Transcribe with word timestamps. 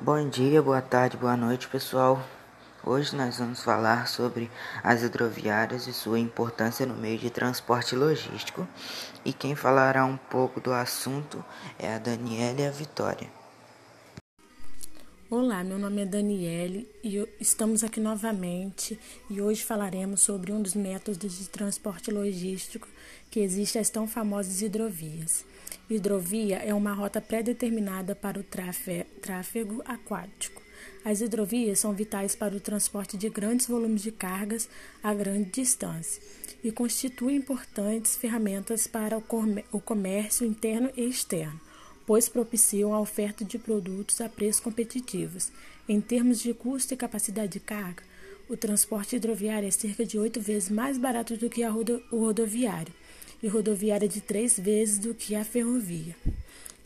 Bom 0.00 0.28
dia, 0.28 0.62
boa 0.62 0.80
tarde, 0.80 1.16
boa 1.16 1.36
noite, 1.36 1.66
pessoal. 1.66 2.22
Hoje 2.86 3.16
nós 3.16 3.40
vamos 3.40 3.64
falar 3.64 4.06
sobre 4.06 4.48
as 4.80 5.02
hidroviárias 5.02 5.88
e 5.88 5.92
sua 5.92 6.20
importância 6.20 6.86
no 6.86 6.94
meio 6.94 7.18
de 7.18 7.28
transporte 7.30 7.96
logístico. 7.96 8.64
E 9.24 9.32
quem 9.32 9.56
falará 9.56 10.04
um 10.04 10.16
pouco 10.16 10.60
do 10.60 10.72
assunto 10.72 11.44
é 11.76 11.92
a 11.92 11.98
Daniela 11.98 12.60
e 12.60 12.66
a 12.68 12.70
Vitória. 12.70 13.28
Olá, 15.30 15.62
meu 15.62 15.78
nome 15.78 16.00
é 16.00 16.06
Daniele 16.06 16.88
e 17.04 17.22
estamos 17.38 17.84
aqui 17.84 18.00
novamente 18.00 18.98
e 19.28 19.42
hoje 19.42 19.62
falaremos 19.62 20.22
sobre 20.22 20.50
um 20.50 20.62
dos 20.62 20.74
métodos 20.74 21.38
de 21.38 21.50
transporte 21.50 22.10
logístico 22.10 22.88
que 23.30 23.40
existe 23.40 23.78
as 23.78 23.90
tão 23.90 24.08
famosas 24.08 24.62
hidrovias. 24.62 25.44
Hidrovia 25.90 26.56
é 26.60 26.72
uma 26.72 26.94
rota 26.94 27.20
pré-determinada 27.20 28.14
para 28.14 28.40
o 28.40 28.44
tráfego 29.20 29.82
aquático. 29.84 30.62
As 31.04 31.20
hidrovias 31.20 31.78
são 31.78 31.92
vitais 31.92 32.34
para 32.34 32.56
o 32.56 32.60
transporte 32.60 33.18
de 33.18 33.28
grandes 33.28 33.66
volumes 33.66 34.00
de 34.00 34.10
cargas 34.10 34.66
a 35.02 35.12
grande 35.12 35.50
distância 35.50 36.22
e 36.64 36.72
constituem 36.72 37.36
importantes 37.36 38.16
ferramentas 38.16 38.86
para 38.86 39.18
o 39.18 39.80
comércio 39.82 40.46
interno 40.46 40.90
e 40.96 41.04
externo 41.04 41.67
pois 42.08 42.26
propiciam 42.26 42.94
a 42.94 43.00
oferta 43.00 43.44
de 43.44 43.58
produtos 43.58 44.22
a 44.22 44.30
preços 44.30 44.62
competitivos. 44.62 45.52
Em 45.86 46.00
termos 46.00 46.40
de 46.40 46.54
custo 46.54 46.94
e 46.94 46.96
capacidade 46.96 47.52
de 47.52 47.60
carga, 47.60 48.02
o 48.48 48.56
transporte 48.56 49.16
hidroviário 49.16 49.68
é 49.68 49.70
cerca 49.70 50.06
de 50.06 50.18
oito 50.18 50.40
vezes 50.40 50.70
mais 50.70 50.96
barato 50.96 51.36
do 51.36 51.50
que 51.50 51.62
rodo 51.66 52.02
o 52.10 52.20
rodoviário, 52.20 52.94
e 53.42 53.46
rodoviário 53.46 54.06
é 54.06 54.08
de 54.08 54.22
três 54.22 54.58
vezes 54.58 54.98
do 54.98 55.14
que 55.14 55.34
a 55.34 55.44
ferrovia. 55.44 56.16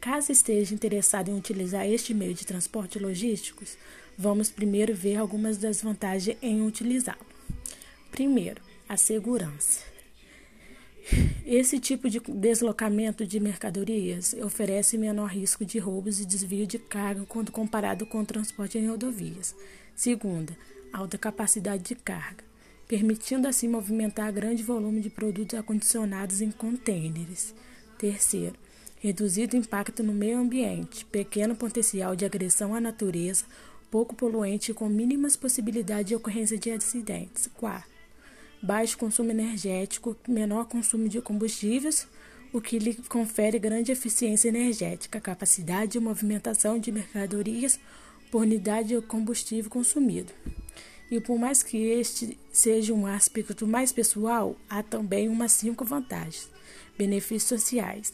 Caso 0.01 0.33
esteja 0.33 0.75
interessado 0.75 1.31
em 1.31 1.39
utilizar 1.39 1.87
este 1.87 2.13
meio 2.13 2.35
de 2.35 2.45
transporte 2.45 2.99
logísticos, 2.99 3.79
vamos 4.19 4.51
primeiro 4.51 4.93
ver 4.93 5.19
algumas 5.19 5.57
das 5.57 5.81
vantagens 5.81 6.37
em 6.43 6.67
utilizá-lo. 6.67 7.25
Primeiro, 8.11 8.61
a 8.89 8.97
segurança. 8.97 9.92
Esse 11.45 11.79
tipo 11.79 12.09
de 12.09 12.21
deslocamento 12.21 13.27
de 13.27 13.41
mercadorias 13.41 14.35
oferece 14.43 14.97
menor 14.97 15.27
risco 15.27 15.65
de 15.65 15.79
roubos 15.79 16.21
e 16.21 16.25
desvio 16.25 16.67
de 16.67 16.79
carga 16.79 17.25
quando 17.27 17.53
comparado 17.53 18.07
com 18.07 18.21
o 18.21 18.27
transporte 18.27 18.79
em 18.79 18.89
rodovias. 18.89 19.55
Segunda, 19.95 20.57
alta 20.93 21.19
capacidade 21.19 21.83
de 21.83 21.95
carga, 21.95 22.45
permitindo 22.87 23.49
assim 23.49 23.69
movimentar 23.69 24.33
grande 24.33 24.63
volume 24.63 25.01
de 25.01 25.11
produtos 25.11 25.59
acondicionados 25.59 26.41
em 26.41 26.51
contêineres. 26.51 27.55
Terceiro, 27.99 28.55
reduzido 29.01 29.57
impacto 29.57 30.03
no 30.03 30.13
meio 30.13 30.39
ambiente, 30.39 31.05
pequeno 31.07 31.57
potencial 31.57 32.15
de 32.15 32.25
agressão 32.25 32.75
à 32.75 32.81
natureza, 32.81 33.45
pouco 33.91 34.15
poluente 34.15 34.73
com 34.73 34.89
mínimas 34.89 35.37
possibilidades 35.37 36.07
de 36.07 36.15
ocorrência 36.15 36.57
de 36.57 36.71
acidentes. 36.71 37.49
Quarto, 37.55 37.92
baixo 38.63 38.97
consumo 38.97 39.31
energético, 39.33 40.17
menor 40.29 40.67
consumo 40.67 41.09
de 41.09 41.21
combustíveis, 41.21 42.07
o 42.53 42.61
que 42.61 42.79
lhe 42.79 42.95
confere 42.95 43.59
grande 43.59 43.91
eficiência 43.91 44.49
energética, 44.49 45.21
capacidade 45.21 45.93
de 45.93 46.01
movimentação 46.01 46.79
de 46.79 46.93
mercadorias 46.93 47.81
por 48.31 48.43
unidade 48.43 48.89
de 48.89 49.03
combustível 49.03 49.71
consumido. 49.71 50.33
E 51.11 51.21
por 51.21 51.39
mais 51.39 51.63
que 51.63 51.77
este 51.77 52.39
seja 52.53 52.95
um 52.95 53.07
aspecto 53.07 53.67
mais 53.67 53.91
pessoal, 53.93 54.57
há 54.69 54.83
também 54.83 55.29
umas 55.29 55.53
cinco 55.53 55.85
vantagens. 55.85 56.49
Benefícios 56.97 57.61
sociais. 57.61 58.13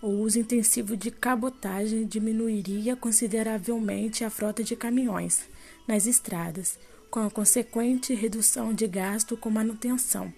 O 0.00 0.08
uso 0.08 0.38
intensivo 0.38 0.96
de 0.96 1.10
cabotagem 1.10 2.06
diminuiria 2.06 2.94
consideravelmente 2.94 4.24
a 4.24 4.30
frota 4.30 4.62
de 4.62 4.76
caminhões 4.76 5.40
nas 5.86 6.06
estradas, 6.06 6.78
com 7.10 7.20
a 7.20 7.30
consequente 7.30 8.14
redução 8.14 8.72
de 8.72 8.86
gasto 8.86 9.36
com 9.36 9.50
manutenção, 9.50 10.32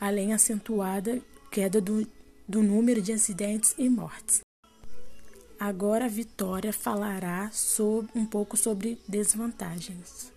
além 0.00 0.32
acentuada 0.32 1.20
queda 1.50 1.80
do, 1.80 2.06
do 2.48 2.62
número 2.62 3.02
de 3.02 3.12
acidentes 3.12 3.74
e 3.76 3.88
mortes. 3.88 4.40
Agora 5.60 6.06
a 6.06 6.08
Vitória 6.08 6.72
falará 6.72 7.50
sobre, 7.52 8.10
um 8.18 8.26
pouco 8.26 8.56
sobre 8.56 8.98
desvantagens. 9.06 10.32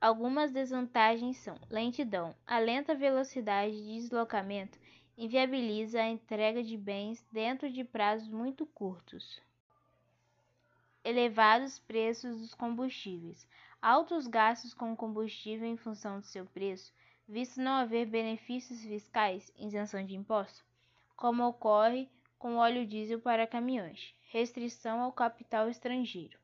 Algumas 0.00 0.50
desvantagens 0.50 1.36
são 1.36 1.56
lentidão. 1.70 2.34
A 2.44 2.58
lenta 2.58 2.94
velocidade 2.94 3.76
de 3.76 4.00
deslocamento 4.00 4.76
inviabiliza 5.16 6.00
a 6.00 6.08
entrega 6.08 6.62
de 6.62 6.76
bens 6.76 7.24
dentro 7.30 7.70
de 7.70 7.84
prazos 7.84 8.28
muito 8.28 8.66
curtos. 8.66 9.40
Elevados 11.04 11.78
preços 11.78 12.40
dos 12.40 12.54
combustíveis 12.54 13.46
altos 13.82 14.28
gastos 14.28 14.72
com 14.72 14.94
combustível 14.94 15.66
em 15.66 15.76
função 15.76 16.20
do 16.20 16.26
seu 16.26 16.46
preço, 16.46 16.94
visto 17.26 17.60
não 17.60 17.72
haver 17.72 18.06
benefícios 18.06 18.80
fiscais, 18.84 19.52
isenção 19.58 20.06
de 20.06 20.14
impostos, 20.14 20.64
como 21.16 21.44
ocorre 21.44 22.08
com 22.38 22.58
óleo 22.58 22.86
diesel 22.86 23.20
para 23.20 23.44
caminhões, 23.44 24.14
restrição 24.30 25.00
ao 25.00 25.10
capital 25.10 25.68
estrangeiro. 25.68 26.38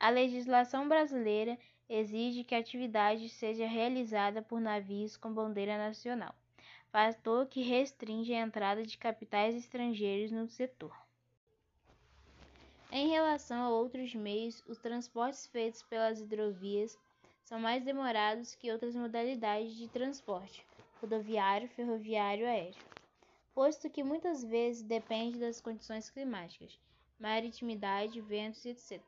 A 0.00 0.10
legislação 0.10 0.88
brasileira 0.88 1.56
exige 1.88 2.42
que 2.42 2.56
a 2.56 2.58
atividade 2.58 3.28
seja 3.28 3.68
realizada 3.68 4.42
por 4.42 4.60
navios 4.60 5.16
com 5.16 5.32
bandeira 5.32 5.78
nacional, 5.78 6.34
fator 6.90 7.46
que 7.46 7.62
restringe 7.62 8.34
a 8.34 8.40
entrada 8.40 8.84
de 8.84 8.98
capitais 8.98 9.54
estrangeiros 9.54 10.32
no 10.32 10.48
setor. 10.48 10.92
Em 12.94 13.08
relação 13.08 13.62
a 13.62 13.70
outros 13.70 14.14
meios, 14.14 14.62
os 14.68 14.76
transportes 14.76 15.46
feitos 15.46 15.82
pelas 15.82 16.20
hidrovias 16.20 16.98
são 17.42 17.58
mais 17.58 17.82
demorados 17.82 18.54
que 18.54 18.70
outras 18.70 18.94
modalidades 18.94 19.74
de 19.74 19.88
transporte, 19.88 20.62
rodoviário, 21.00 21.70
ferroviário 21.70 22.46
aéreo, 22.46 22.84
posto 23.54 23.88
que 23.88 24.04
muitas 24.04 24.44
vezes 24.44 24.82
depende 24.82 25.38
das 25.38 25.58
condições 25.58 26.10
climáticas, 26.10 26.78
maritimidade, 27.18 28.20
ventos, 28.20 28.66
etc. 28.66 29.00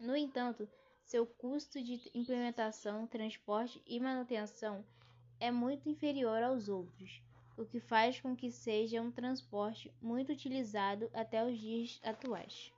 No 0.00 0.16
entanto, 0.16 0.66
seu 1.04 1.26
custo 1.26 1.78
de 1.78 2.10
implementação, 2.14 3.06
transporte 3.06 3.82
e 3.86 4.00
manutenção 4.00 4.82
é 5.38 5.50
muito 5.50 5.90
inferior 5.90 6.42
aos 6.42 6.70
outros, 6.70 7.20
o 7.56 7.64
que 7.64 7.80
faz 7.80 8.20
com 8.20 8.34
que 8.34 8.50
seja 8.50 9.00
um 9.00 9.10
transporte 9.10 9.92
muito 10.00 10.32
utilizado 10.32 11.10
até 11.12 11.44
os 11.44 11.58
dias 11.58 12.00
atuais. 12.02 12.72